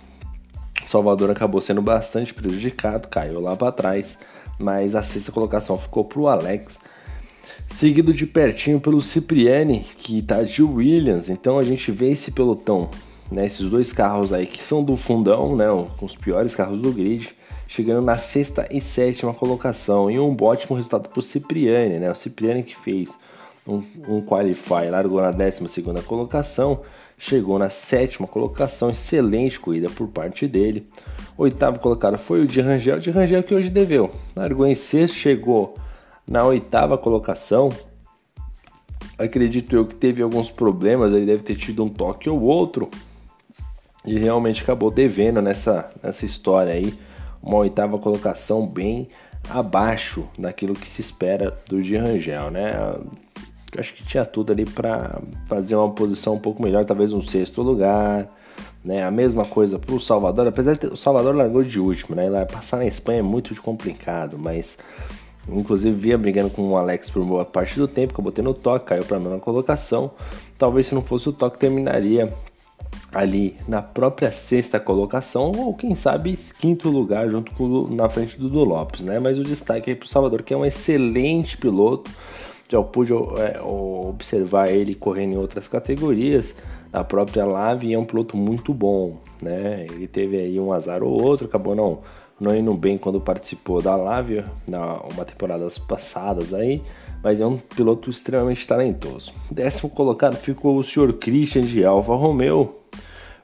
Salvador 0.85 1.31
acabou 1.31 1.61
sendo 1.61 1.81
bastante 1.81 2.33
prejudicado, 2.33 3.07
caiu 3.07 3.39
lá 3.39 3.55
para 3.55 3.71
trás, 3.71 4.17
mas 4.59 4.95
a 4.95 5.01
sexta 5.01 5.31
colocação 5.31 5.77
ficou 5.77 6.03
para 6.03 6.19
o 6.19 6.27
Alex, 6.27 6.79
seguido 7.69 8.13
de 8.13 8.25
pertinho 8.25 8.79
pelo 8.79 9.01
Cipriani, 9.01 9.85
que 9.97 10.19
está 10.19 10.43
de 10.43 10.61
Williams. 10.61 11.29
Então 11.29 11.57
a 11.57 11.63
gente 11.63 11.91
vê 11.91 12.11
esse 12.11 12.31
pelotão, 12.31 12.89
né, 13.31 13.45
esses 13.45 13.69
dois 13.69 13.91
carros 13.91 14.33
aí 14.33 14.45
que 14.45 14.63
são 14.63 14.83
do 14.83 14.95
fundão, 14.95 15.55
né, 15.55 15.67
com 15.97 16.05
os 16.05 16.15
piores 16.15 16.55
carros 16.55 16.81
do 16.81 16.91
grid, 16.91 17.35
chegando 17.67 18.05
na 18.05 18.17
sexta 18.17 18.67
e 18.69 18.79
sétima 18.79 19.33
colocação 19.33 20.11
e 20.11 20.19
um 20.19 20.35
ótimo 20.41 20.75
resultado 20.75 21.09
para 21.09 21.19
o 21.19 21.23
Cipriani, 21.23 21.99
né, 21.99 22.11
o 22.11 22.15
Cipriani 22.15 22.63
que 22.63 22.75
fez 22.75 23.17
um, 23.67 23.83
um 24.07 24.21
qualify, 24.21 24.89
largou 24.89 25.21
na 25.21 25.31
12 25.31 25.83
colocação, 26.05 26.81
chegou 27.17 27.57
na 27.57 27.69
sétima 27.69 28.27
colocação, 28.27 28.89
excelente 28.89 29.59
corrida 29.59 29.89
por 29.89 30.07
parte 30.07 30.47
dele. 30.47 30.87
Oitavo 31.37 31.79
colocado 31.79 32.17
foi 32.17 32.41
o 32.41 32.47
de 32.47 32.61
Rangel, 32.61 32.99
de 32.99 33.09
Rangel 33.09 33.43
que 33.43 33.55
hoje 33.55 33.69
deveu, 33.69 34.11
largou 34.35 34.67
em 34.67 34.75
sexto, 34.75 35.15
chegou 35.15 35.75
na 36.27 36.43
oitava 36.43 36.97
colocação. 36.97 37.69
Acredito 39.17 39.75
eu 39.75 39.85
que 39.85 39.95
teve 39.95 40.21
alguns 40.21 40.51
problemas, 40.51 41.13
ele 41.13 41.25
deve 41.25 41.43
ter 41.43 41.55
tido 41.55 41.83
um 41.83 41.89
toque 41.89 42.29
ou 42.29 42.41
outro 42.41 42.89
e 44.05 44.17
realmente 44.17 44.61
acabou 44.61 44.91
devendo 44.91 45.41
nessa, 45.41 45.89
nessa 46.01 46.25
história 46.25 46.73
aí. 46.73 46.93
Uma 47.41 47.57
oitava 47.57 47.97
colocação 47.97 48.65
bem 48.65 49.09
abaixo 49.49 50.27
daquilo 50.37 50.73
que 50.73 50.87
se 50.87 51.01
espera 51.01 51.57
do 51.67 51.81
de 51.81 51.97
Rangel, 51.97 52.49
né? 52.49 52.71
Acho 53.79 53.93
que 53.93 54.03
tinha 54.05 54.25
tudo 54.25 54.51
ali 54.51 54.65
para 54.65 55.21
fazer 55.47 55.75
uma 55.75 55.91
posição 55.91 56.35
um 56.35 56.39
pouco 56.39 56.61
melhor, 56.61 56.85
talvez 56.85 57.13
um 57.13 57.21
sexto 57.21 57.61
lugar, 57.61 58.27
né? 58.83 59.03
A 59.03 59.11
mesma 59.11 59.45
coisa 59.45 59.79
para 59.79 59.95
o 59.95 59.99
Salvador, 59.99 60.47
apesar 60.47 60.75
de 60.75 60.87
o 60.87 60.95
Salvador 60.95 61.35
largou 61.35 61.63
de 61.63 61.79
último, 61.79 62.15
né? 62.15 62.29
Lá 62.29 62.45
passar 62.45 62.77
na 62.77 62.85
Espanha 62.85 63.19
é 63.19 63.23
muito 63.23 63.59
complicado, 63.61 64.37
mas 64.37 64.77
inclusive 65.47 65.95
via 65.95 66.17
brigando 66.17 66.49
com 66.49 66.69
o 66.69 66.77
Alex 66.77 67.09
por 67.09 67.23
boa 67.25 67.45
parte 67.45 67.77
do 67.77 67.87
tempo, 67.87 68.13
que 68.13 68.19
eu 68.19 68.23
botei 68.23 68.43
no 68.43 68.53
toque, 68.53 68.85
caiu 68.85 69.05
para 69.05 69.17
a 69.17 69.19
nona 69.19 69.39
colocação. 69.39 70.11
Talvez 70.57 70.87
se 70.87 70.95
não 70.95 71.01
fosse 71.01 71.29
o 71.29 71.33
toque 71.33 71.57
terminaria 71.57 72.33
ali 73.11 73.55
na 73.67 73.81
própria 73.81 74.31
sexta 74.31 74.79
colocação 74.79 75.51
ou 75.57 75.73
quem 75.73 75.95
sabe 75.95 76.37
quinto 76.59 76.89
lugar 76.89 77.29
junto 77.29 77.51
com 77.53 77.87
na 77.87 78.09
frente 78.09 78.39
do, 78.39 78.49
do 78.49 78.63
Lopes, 78.63 79.03
né? 79.03 79.19
Mas 79.19 79.37
o 79.37 79.43
destaque 79.43 79.89
aí 79.89 79.95
para 79.95 80.05
o 80.05 80.09
Salvador 80.09 80.43
que 80.43 80.53
é 80.53 80.57
um 80.57 80.65
excelente 80.65 81.57
piloto 81.57 82.11
já 82.73 82.81
pude 82.81 83.13
é, 83.13 83.61
observar 83.61 84.69
ele 84.69 84.95
correndo 84.95 85.33
em 85.33 85.37
outras 85.37 85.67
categorias, 85.67 86.55
a 86.91 87.03
própria 87.03 87.45
Lave 87.45 87.93
é 87.93 87.99
um 87.99 88.05
piloto 88.05 88.35
muito 88.35 88.73
bom, 88.73 89.17
né? 89.41 89.85
Ele 89.91 90.07
teve 90.07 90.37
aí 90.37 90.59
um 90.59 90.73
azar 90.73 91.03
ou 91.03 91.21
outro, 91.21 91.45
acabou 91.45 91.75
não, 91.75 91.99
não 92.39 92.55
indo 92.55 92.73
bem 92.73 92.97
quando 92.97 93.21
participou 93.21 93.81
da 93.81 93.95
Lave, 93.95 94.43
na 94.67 94.95
uma 95.13 95.23
temporadas 95.23 95.77
passadas 95.77 96.53
aí, 96.53 96.81
mas 97.23 97.39
é 97.39 97.45
um 97.45 97.57
piloto 97.57 98.09
extremamente 98.09 98.65
talentoso. 98.65 99.33
Décimo 99.51 99.89
colocado 99.89 100.35
ficou 100.35 100.77
o 100.77 100.83
senhor 100.83 101.13
Christian 101.13 101.61
de 101.61 101.85
Alfa 101.85 102.15
Romeo, 102.15 102.75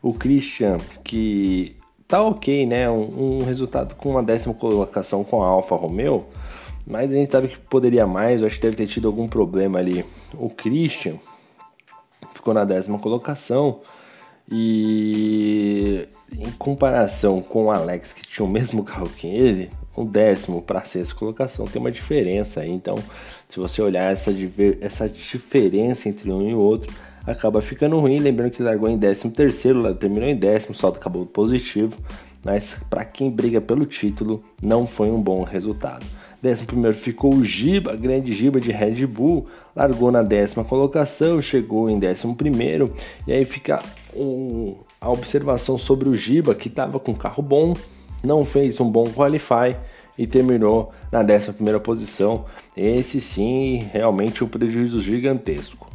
o 0.01 0.11
Christian 0.11 0.77
que 1.03 1.75
tá 2.07 2.21
ok, 2.23 2.65
né? 2.65 2.89
Um, 2.89 3.37
um 3.39 3.43
resultado 3.43 3.93
com 3.93 4.09
uma 4.09 4.23
décima 4.23 4.55
colocação 4.55 5.23
com 5.23 5.43
a 5.43 5.47
Alfa 5.47 5.75
Romeo 5.75 6.25
mas 6.85 7.11
a 7.11 7.15
gente 7.15 7.31
sabe 7.31 7.47
que 7.47 7.57
poderia 7.57 8.07
mais, 8.07 8.41
eu 8.41 8.47
acho 8.47 8.55
que 8.55 8.61
deve 8.61 8.75
ter 8.75 8.87
tido 8.87 9.07
algum 9.07 9.27
problema 9.27 9.79
ali. 9.79 10.05
O 10.33 10.49
Christian 10.49 11.15
ficou 12.33 12.53
na 12.53 12.65
décima 12.65 12.97
colocação 12.99 13.81
e 14.51 16.07
em 16.31 16.51
comparação 16.51 17.41
com 17.41 17.65
o 17.65 17.71
Alex, 17.71 18.13
que 18.13 18.23
tinha 18.23 18.45
o 18.45 18.49
mesmo 18.49 18.83
carro 18.83 19.09
que 19.09 19.27
ele, 19.27 19.69
o 19.95 20.05
décimo 20.05 20.61
para 20.61 20.79
a 20.79 20.85
sexta 20.85 21.13
colocação 21.13 21.65
tem 21.65 21.79
uma 21.79 21.91
diferença 21.91 22.61
aí. 22.61 22.71
Então, 22.71 22.95
se 23.47 23.59
você 23.59 23.81
olhar 23.81 24.11
essa, 24.11 24.31
essa 24.79 25.09
diferença 25.09 26.07
entre 26.07 26.31
um 26.31 26.47
e 26.47 26.53
o 26.53 26.59
outro, 26.59 26.93
acaba 27.27 27.61
ficando 27.61 27.99
ruim. 27.99 28.19
Lembrando 28.19 28.51
que 28.51 28.63
largou 28.63 28.89
em 28.89 28.97
décimo 28.97 29.31
terceiro, 29.31 29.93
terminou 29.95 30.29
em 30.29 30.35
décimo, 30.35 30.73
salto 30.73 30.97
acabou 30.97 31.25
positivo. 31.25 31.97
Mas 32.43 32.77
para 32.89 33.03
quem 33.03 33.29
briga 33.29 33.59
pelo 33.59 33.85
título, 33.85 34.41
não 34.61 34.87
foi 34.87 35.11
um 35.11 35.21
bom 35.21 35.43
resultado. 35.43 36.05
Décimo 36.41 36.67
primeiro 36.67 36.95
ficou 36.95 37.33
o 37.33 37.43
Giba, 37.43 37.95
grande 37.95 38.33
Giba 38.33 38.61
de 38.61 38.71
Red 38.71 39.05
Bull, 39.05 39.47
largou 39.75 40.09
na 40.09 40.23
décima 40.23 40.63
colocação, 40.63 41.41
chegou 41.41 41.89
em 41.89 41.99
décimo 41.99 42.33
primeiro, 42.33 42.93
e 43.27 43.33
aí 43.33 43.43
fica 43.43 43.81
um, 44.15 44.75
a 45.01 45.09
observação 45.09 45.77
sobre 45.77 46.07
o 46.07 46.15
Giba, 46.15 46.55
que 46.55 46.69
estava 46.69 46.97
com 46.97 47.13
carro 47.13 47.43
bom, 47.43 47.73
não 48.23 48.45
fez 48.45 48.79
um 48.79 48.89
bom 48.89 49.03
qualify 49.05 49.75
e 50.17 50.25
terminou 50.25 50.93
na 51.11 51.23
décima 51.23 51.53
primeira 51.53 51.79
posição. 51.79 52.45
Esse 52.75 53.19
sim, 53.19 53.89
realmente 53.91 54.43
um 54.43 54.47
prejuízo 54.47 55.01
gigantesco. 55.01 55.89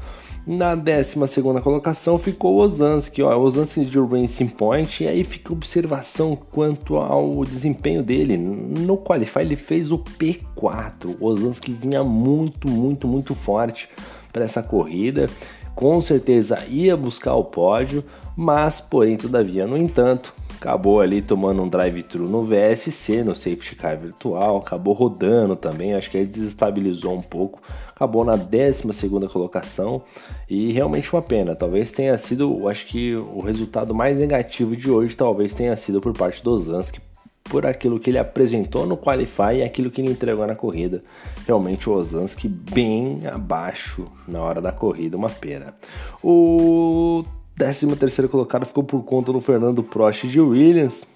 Na 0.47 0.75
12 0.75 1.17
colocação 1.63 2.19
ficou 2.19 2.57
Ozanski, 2.57 3.23
ó, 3.23 3.35
Ozanski 3.35 3.87
de 3.87 3.99
Racing 3.99 4.49
Point, 4.49 5.03
e 5.03 5.09
aí 5.09 5.25
fica 5.25 5.55
observação 5.55 6.37
quanto 6.37 6.97
ao 6.97 7.43
desempenho 7.47 8.03
dele. 8.03 8.37
No 8.37 8.99
Qualify 8.99 9.41
ele 9.41 9.57
fez 9.57 9.91
o 9.91 9.99
P4, 9.99 11.17
o 11.19 11.73
vinha 11.73 12.05
muito, 12.05 12.69
muito, 12.69 13.09
muito 13.09 13.35
forte 13.35 13.89
para 14.31 14.45
essa 14.45 14.63
corrida, 14.63 15.31
com 15.75 15.99
certeza 16.03 16.63
ia 16.69 16.95
buscar 16.95 17.35
o 17.37 17.45
pódio, 17.45 18.05
mas 18.37 18.83
porém, 18.83 19.17
todavia, 19.17 19.67
no 19.67 19.79
entanto, 19.79 20.35
acabou 20.56 21.00
ali 21.00 21.20
tomando 21.20 21.62
um 21.62 21.68
drive-thru 21.68 22.28
no 22.28 22.44
VSC, 22.44 23.23
no 23.23 23.34
safety 23.34 23.76
car 23.76 23.99
virtual, 23.99 24.56
acabou 24.58 24.94
rodando 24.94 25.56
também, 25.56 25.94
acho 25.94 26.11
que 26.11 26.18
aí 26.18 26.26
desestabilizou 26.26 27.14
um 27.14 27.23
pouco, 27.23 27.61
acabou 27.94 28.25
na 28.25 28.37
12 28.37 28.82
colocação 29.30 30.02
e 30.49 30.73
realmente 30.73 31.12
uma 31.12 31.23
pena. 31.23 31.54
Talvez 31.54 31.92
tenha 31.92 32.16
sido, 32.16 32.68
acho 32.68 32.87
que 32.87 33.14
o 33.14 33.40
resultado 33.40 33.94
mais 33.94 34.16
negativo 34.16 34.76
de 34.76 34.90
hoje 34.90 35.16
talvez 35.16 35.52
tenha 35.52 35.75
sido 35.76 36.00
por 36.00 36.12
parte 36.12 36.42
do 36.42 36.56
Zansky 36.58 37.00
por 37.44 37.66
aquilo 37.66 38.00
que 38.00 38.11
ele 38.11 38.18
apresentou 38.18 38.87
no 38.87 38.96
Qualify 38.96 39.56
e 39.56 39.62
aquilo 39.62 39.90
que 39.90 40.00
ele 40.00 40.11
entregou 40.11 40.46
na 40.46 40.54
corrida. 40.54 41.02
Realmente 41.46 41.88
o 41.88 41.92
Osansky 41.92 42.49
bem 42.49 43.26
abaixo 43.26 44.11
na 44.26 44.40
hora 44.40 44.61
da 44.61 44.73
corrida, 44.73 45.16
uma 45.16 45.28
pena. 45.28 45.75
O 46.23 47.23
13 47.56 47.94
terceiro 47.94 48.28
colocado 48.28 48.66
ficou 48.66 48.82
por 48.82 49.04
conta 49.04 49.32
do 49.32 49.40
Fernando 49.40 49.80
Prost 49.80 50.26
de 50.26 50.40
Williams, 50.40 51.06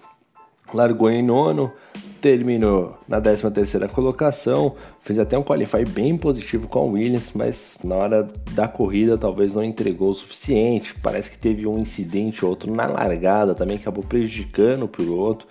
largou 0.72 1.10
em 1.10 1.20
nono, 1.20 1.72
terminou 2.20 2.92
na 3.08 3.20
13 3.20 3.50
terceira 3.50 3.88
colocação, 3.88 4.76
fez 5.00 5.18
até 5.18 5.36
um 5.36 5.42
qualify 5.42 5.84
bem 5.84 6.16
positivo 6.16 6.68
com 6.68 6.78
a 6.78 6.82
Williams, 6.82 7.32
mas 7.32 7.76
na 7.82 7.96
hora 7.96 8.28
da 8.52 8.68
corrida 8.68 9.18
talvez 9.18 9.56
não 9.56 9.64
entregou 9.64 10.10
o 10.10 10.14
suficiente, 10.14 10.94
parece 11.02 11.28
que 11.28 11.38
teve 11.38 11.66
um 11.66 11.76
incidente 11.76 12.44
ou 12.44 12.52
outro 12.52 12.72
na 12.72 12.86
largada 12.86 13.52
também 13.52 13.76
acabou 13.76 14.04
prejudicando 14.04 14.84
o 14.84 14.88
piloto, 14.88 15.44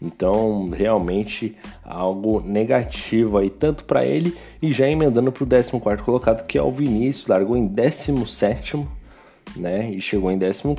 então 0.00 0.68
realmente 0.70 1.56
algo 1.84 2.42
negativo 2.44 3.38
aí 3.38 3.48
tanto 3.48 3.84
para 3.84 4.04
ele 4.04 4.36
e 4.60 4.72
já 4.72 4.88
emendando 4.88 5.30
para 5.30 5.44
o 5.44 5.46
14 5.46 5.78
quarto 5.80 6.02
colocado 6.02 6.44
que 6.48 6.58
é 6.58 6.62
o 6.62 6.72
Vinícius, 6.72 7.28
largou 7.28 7.56
em 7.56 7.68
17 7.68 8.28
sétimo 8.28 9.01
né? 9.56 9.90
E 9.90 10.00
chegou 10.00 10.30
em 10.30 10.38
14, 10.38 10.74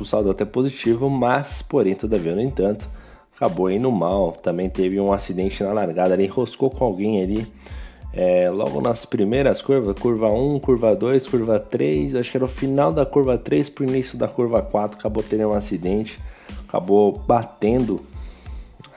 o 0.00 0.04
saldo 0.04 0.30
até 0.30 0.44
positivo, 0.44 1.08
mas, 1.08 1.62
porém, 1.62 1.94
todavia, 1.94 2.34
no 2.34 2.40
entanto, 2.40 2.88
acabou 3.34 3.70
indo 3.70 3.90
mal. 3.90 4.32
Também 4.32 4.68
teve 4.68 5.00
um 5.00 5.12
acidente 5.12 5.62
na 5.62 5.72
largada, 5.72 6.14
ele 6.14 6.24
enroscou 6.24 6.70
com 6.70 6.84
alguém 6.84 7.22
ali. 7.22 7.46
É, 8.12 8.50
logo 8.50 8.80
nas 8.80 9.04
primeiras 9.04 9.60
curvas, 9.60 9.94
curva 9.98 10.30
1, 10.30 10.60
curva 10.60 10.96
2, 10.96 11.26
curva 11.26 11.60
3, 11.60 12.14
acho 12.14 12.30
que 12.30 12.36
era 12.36 12.44
o 12.44 12.48
final 12.48 12.92
da 12.92 13.04
curva 13.04 13.36
3 13.36 13.68
para 13.68 13.84
o 13.84 13.88
início 13.88 14.16
da 14.18 14.26
curva 14.26 14.62
4, 14.62 14.98
acabou 14.98 15.22
tendo 15.22 15.46
um 15.48 15.52
acidente, 15.52 16.18
acabou 16.66 17.12
batendo 17.12 18.00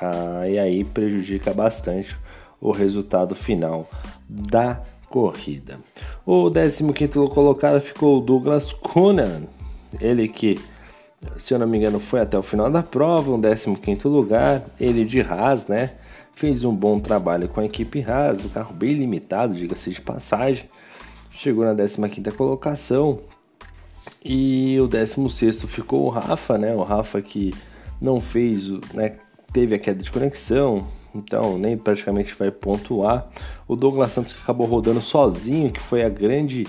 ah, 0.02 0.48
e 0.48 0.58
aí 0.58 0.84
prejudica 0.84 1.54
bastante 1.54 2.18
o 2.60 2.72
resultado 2.72 3.36
final 3.36 3.88
da 4.28 4.82
corrida. 5.12 5.80
O 6.26 6.50
15 6.50 6.84
colocado 7.30 7.82
ficou 7.82 8.18
o 8.18 8.22
Douglas 8.22 8.72
Conan, 8.72 9.44
ele 10.00 10.28
que, 10.28 10.58
se 11.38 11.54
eu 11.54 11.60
não 11.60 11.68
me 11.68 11.78
engano, 11.78 12.00
foi 12.00 12.22
até 12.22 12.38
o 12.38 12.42
final 12.42 12.72
da 12.72 12.82
prova, 12.82 13.32
um 13.32 13.76
15 13.76 14.08
lugar, 14.08 14.64
ele 14.80 15.04
de 15.04 15.22
Haas, 15.22 15.68
né? 15.68 15.92
Fez 16.34 16.64
um 16.64 16.74
bom 16.74 17.00
trabalho 17.00 17.50
com 17.50 17.60
a 17.60 17.66
equipe 17.66 18.02
Haas, 18.02 18.46
o 18.46 18.50
carro 18.50 18.74
bem 18.74 18.94
limitado, 18.94 19.54
diga-se 19.54 19.92
de 19.92 20.02
passagem. 20.02 20.66
Chegou 21.32 21.66
na 21.66 21.74
15 21.74 22.32
colocação, 22.32 23.20
e 24.24 24.80
o 24.80 24.88
16 24.88 25.64
ficou 25.64 26.06
o 26.06 26.10
Rafa, 26.10 26.58
né? 26.58 26.74
O 26.76 26.84
Rafa 26.84 27.22
que 27.22 27.54
não 28.00 28.22
fez, 28.22 28.70
né? 28.94 29.18
Teve 29.52 29.76
a 29.76 29.80
queda 29.80 30.02
de 30.02 30.12
conexão, 30.12 30.88
então 31.14 31.58
nem 31.58 31.78
praticamente 31.78 32.34
vai 32.36 32.52
pontuar. 32.52 33.26
O 33.68 33.76
Douglas 33.76 34.12
Santos 34.12 34.34
que 34.34 34.42
acabou 34.42 34.68
rodando 34.68 35.02
sozinho, 35.02 35.72
que 35.72 35.82
foi 35.82 36.04
a 36.04 36.10
grande, 36.10 36.66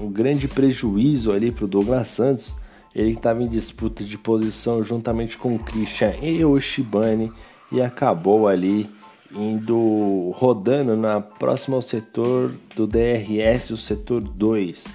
o 0.00 0.08
grande 0.08 0.48
prejuízo 0.48 1.32
ali 1.32 1.50
para 1.50 1.64
o 1.64 1.68
Douglas 1.68 2.08
Santos. 2.08 2.54
Ele 2.94 3.12
estava 3.12 3.42
em 3.42 3.48
disputa 3.48 4.02
de 4.02 4.16
posição 4.16 4.82
juntamente 4.82 5.36
com 5.36 5.54
o 5.54 5.58
Christian 5.58 6.14
e 6.22 6.44
o 6.44 6.58
Shibane 6.58 7.30
e 7.70 7.82
acabou 7.82 8.48
ali 8.48 8.88
indo 9.30 10.30
rodando 10.34 10.96
na 10.96 11.20
próxima 11.20 11.76
ao 11.76 11.82
setor 11.82 12.54
do 12.74 12.86
DRS, 12.86 13.70
o 13.70 13.76
setor 13.76 14.22
2. 14.22 14.86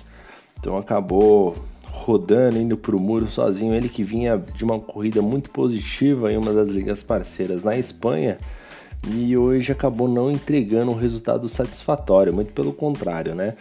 Então 0.60 0.78
acabou 0.78 1.56
rodando, 1.84 2.58
indo 2.58 2.76
para 2.76 2.96
o 2.96 3.00
muro 3.00 3.28
sozinho. 3.28 3.76
Ele 3.76 3.90
que 3.90 4.04
vinha 4.04 4.38
de 4.38 4.64
uma 4.64 4.80
corrida 4.80 5.22
muito 5.22 5.52
positiva 5.52 6.32
em 6.32 6.38
uma 6.38 6.54
das 6.54 6.72
ligas 6.72 7.04
parceiras 7.04 7.64
na 7.64 7.78
Espanha 7.78 8.38
e 9.08 9.36
hoje 9.36 9.72
acabou 9.72 10.08
não 10.08 10.32
entregando 10.32 10.92
um 10.92 10.96
resultado 10.96 11.48
satisfatório, 11.50 12.34
muito 12.34 12.54
pelo 12.54 12.74
contrário, 12.74 13.34
né? 13.34 13.56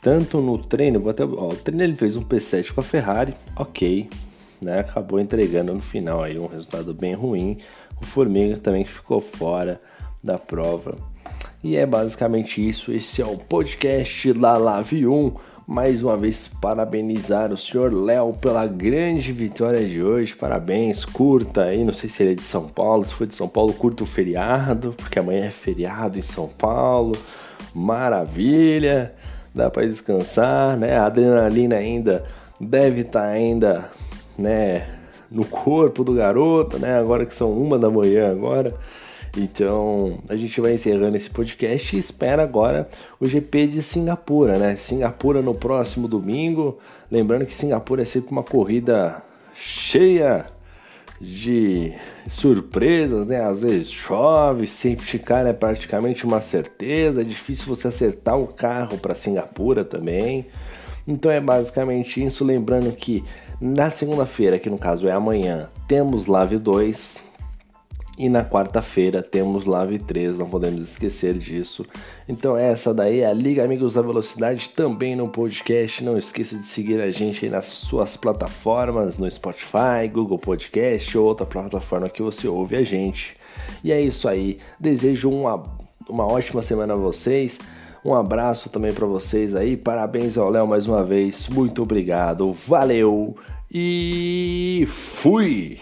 Tanto 0.00 0.40
no 0.40 0.58
treino, 0.58 1.00
vou 1.00 1.10
até, 1.10 1.24
ó, 1.24 1.48
o 1.48 1.56
treino 1.56 1.82
ele 1.82 1.96
fez 1.96 2.16
um 2.16 2.22
P7 2.22 2.72
com 2.72 2.80
a 2.80 2.84
Ferrari, 2.84 3.34
ok, 3.56 4.08
né? 4.62 4.80
Acabou 4.80 5.20
entregando 5.20 5.74
no 5.74 5.82
final 5.82 6.22
aí 6.22 6.38
um 6.38 6.46
resultado 6.46 6.94
bem 6.94 7.14
ruim. 7.14 7.58
O 8.00 8.06
Formiga 8.06 8.56
também 8.58 8.84
que 8.84 8.92
ficou 8.92 9.20
fora 9.20 9.80
da 10.22 10.38
prova. 10.38 10.96
E 11.62 11.76
é 11.76 11.84
basicamente 11.84 12.66
isso. 12.66 12.92
Esse 12.92 13.22
é 13.22 13.26
o 13.26 13.36
podcast 13.36 14.32
La 14.32 14.56
Lave 14.56 15.06
1 15.06 15.34
mais 15.66 16.00
uma 16.00 16.16
vez 16.16 16.46
parabenizar 16.46 17.52
o 17.52 17.56
senhor 17.56 17.92
Léo 17.92 18.32
pela 18.34 18.64
grande 18.66 19.32
vitória 19.32 19.84
de 19.84 20.00
hoje. 20.00 20.36
Parabéns, 20.36 21.04
curta 21.04 21.64
aí, 21.64 21.82
não 21.82 21.92
sei 21.92 22.08
se 22.08 22.22
ele 22.22 22.32
é 22.32 22.34
de 22.34 22.42
São 22.44 22.68
Paulo, 22.68 23.04
se 23.04 23.12
for 23.12 23.26
de 23.26 23.34
São 23.34 23.48
Paulo, 23.48 23.72
curta 23.72 24.04
o 24.04 24.06
feriado, 24.06 24.94
porque 24.96 25.18
amanhã 25.18 25.46
é 25.46 25.50
feriado 25.50 26.16
em 26.18 26.22
São 26.22 26.46
Paulo. 26.46 27.16
Maravilha, 27.74 29.12
dá 29.52 29.68
para 29.68 29.86
descansar, 29.86 30.76
né? 30.76 30.96
A 30.96 31.06
adrenalina 31.06 31.74
ainda 31.74 32.24
deve 32.60 33.00
estar 33.00 33.22
tá 33.22 33.26
ainda, 33.26 33.90
né, 34.38 34.86
no 35.28 35.44
corpo 35.44 36.04
do 36.04 36.14
garoto, 36.14 36.78
né? 36.78 36.96
Agora 36.96 37.26
que 37.26 37.34
são 37.34 37.50
uma 37.50 37.76
da 37.76 37.90
manhã 37.90 38.30
agora. 38.30 38.72
Então 39.36 40.18
a 40.28 40.36
gente 40.36 40.60
vai 40.60 40.74
encerrando 40.74 41.16
esse 41.16 41.28
podcast 41.28 41.94
e 41.94 41.98
espera 41.98 42.42
agora 42.42 42.88
o 43.20 43.26
GP 43.26 43.66
de 43.66 43.82
Singapura, 43.82 44.58
né? 44.58 44.76
Singapura 44.76 45.42
no 45.42 45.54
próximo 45.54 46.08
domingo. 46.08 46.78
Lembrando 47.10 47.44
que 47.44 47.54
Singapura 47.54 48.02
é 48.02 48.04
sempre 48.04 48.32
uma 48.32 48.42
corrida 48.42 49.22
cheia 49.54 50.46
de 51.20 51.92
surpresas, 52.26 53.26
né? 53.26 53.44
Às 53.44 53.62
vezes 53.62 53.90
chove, 53.90 54.66
safety 54.66 55.18
car 55.18 55.46
é 55.46 55.52
praticamente 55.52 56.24
uma 56.24 56.40
certeza, 56.40 57.20
é 57.20 57.24
difícil 57.24 57.66
você 57.66 57.88
acertar 57.88 58.38
o 58.38 58.46
carro 58.46 58.98
para 58.98 59.14
Singapura 59.14 59.84
também. 59.84 60.46
Então 61.06 61.30
é 61.30 61.40
basicamente 61.40 62.22
isso, 62.22 62.44
lembrando 62.44 62.92
que 62.92 63.22
na 63.60 63.88
segunda-feira, 63.88 64.58
que 64.58 64.68
no 64.68 64.76
caso 64.76 65.06
é 65.08 65.12
amanhã, 65.12 65.70
temos 65.86 66.26
Live 66.26 66.58
2, 66.58 67.25
e 68.18 68.28
na 68.28 68.44
quarta-feira 68.44 69.22
temos 69.22 69.66
Live 69.66 69.98
3, 70.00 70.38
não 70.38 70.48
podemos 70.48 70.82
esquecer 70.82 71.34
disso. 71.34 71.84
Então 72.28 72.56
essa 72.56 72.94
daí 72.94 73.20
é 73.20 73.26
a 73.26 73.32
Liga 73.32 73.62
Amigos 73.62 73.94
da 73.94 74.02
Velocidade 74.02 74.70
também 74.70 75.14
no 75.14 75.28
podcast. 75.28 76.02
Não 76.02 76.16
esqueça 76.16 76.56
de 76.56 76.64
seguir 76.64 77.00
a 77.00 77.10
gente 77.10 77.44
aí 77.44 77.50
nas 77.50 77.66
suas 77.66 78.16
plataformas, 78.16 79.18
no 79.18 79.30
Spotify, 79.30 80.08
Google 80.10 80.38
Podcast 80.38 81.16
ou 81.18 81.26
outra 81.26 81.44
plataforma 81.44 82.08
que 82.08 82.22
você 82.22 82.48
ouve 82.48 82.76
a 82.76 82.82
gente. 82.82 83.36
E 83.84 83.92
é 83.92 84.00
isso 84.00 84.28
aí. 84.28 84.58
Desejo 84.80 85.30
uma, 85.30 85.62
uma 86.08 86.26
ótima 86.26 86.62
semana 86.62 86.94
a 86.94 86.96
vocês. 86.96 87.58
Um 88.04 88.14
abraço 88.14 88.70
também 88.70 88.94
para 88.94 89.06
vocês 89.06 89.54
aí. 89.54 89.76
Parabéns 89.76 90.38
ao 90.38 90.48
Léo 90.48 90.66
mais 90.66 90.86
uma 90.86 91.04
vez. 91.04 91.48
Muito 91.48 91.82
obrigado. 91.82 92.52
Valeu 92.52 93.36
e 93.70 94.86
fui! 94.88 95.80